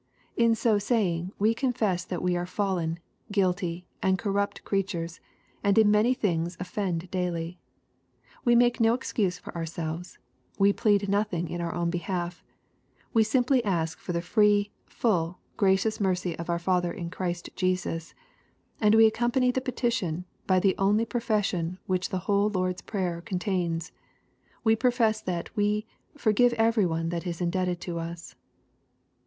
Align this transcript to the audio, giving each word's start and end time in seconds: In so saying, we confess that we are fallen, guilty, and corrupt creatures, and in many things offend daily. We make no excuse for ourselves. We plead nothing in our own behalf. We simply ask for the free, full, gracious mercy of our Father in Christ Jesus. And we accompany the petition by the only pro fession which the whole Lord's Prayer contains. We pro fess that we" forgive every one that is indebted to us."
In 0.35 0.55
so 0.55 0.79
saying, 0.79 1.31
we 1.37 1.53
confess 1.53 2.03
that 2.05 2.23
we 2.23 2.35
are 2.35 2.47
fallen, 2.47 2.97
guilty, 3.31 3.85
and 4.01 4.17
corrupt 4.17 4.63
creatures, 4.63 5.19
and 5.63 5.77
in 5.77 5.91
many 5.91 6.15
things 6.15 6.57
offend 6.59 7.11
daily. 7.11 7.59
We 8.43 8.55
make 8.55 8.79
no 8.79 8.95
excuse 8.95 9.37
for 9.37 9.55
ourselves. 9.55 10.17
We 10.57 10.73
plead 10.73 11.07
nothing 11.07 11.49
in 11.49 11.61
our 11.61 11.75
own 11.75 11.91
behalf. 11.91 12.43
We 13.13 13.23
simply 13.23 13.63
ask 13.63 13.99
for 13.99 14.11
the 14.11 14.23
free, 14.23 14.71
full, 14.87 15.37
gracious 15.55 15.99
mercy 15.99 16.35
of 16.39 16.49
our 16.49 16.57
Father 16.57 16.91
in 16.91 17.11
Christ 17.11 17.51
Jesus. 17.55 18.15
And 18.79 18.95
we 18.95 19.05
accompany 19.05 19.51
the 19.51 19.61
petition 19.61 20.25
by 20.47 20.59
the 20.59 20.75
only 20.79 21.05
pro 21.05 21.21
fession 21.21 21.77
which 21.85 22.09
the 22.09 22.17
whole 22.25 22.49
Lord's 22.49 22.81
Prayer 22.81 23.21
contains. 23.21 23.91
We 24.63 24.75
pro 24.75 24.89
fess 24.89 25.21
that 25.21 25.55
we" 25.55 25.85
forgive 26.17 26.53
every 26.53 26.87
one 26.87 27.09
that 27.09 27.27
is 27.27 27.39
indebted 27.39 27.79
to 27.81 27.99
us." 27.99 28.33